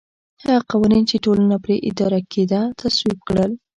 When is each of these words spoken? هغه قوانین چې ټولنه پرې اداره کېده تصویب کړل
هغه 0.43 0.59
قوانین 0.71 1.03
چې 1.09 1.15
ټولنه 1.25 1.55
پرې 1.63 1.75
اداره 1.89 2.19
کېده 2.31 2.61
تصویب 2.79 3.17
کړل 3.27 3.51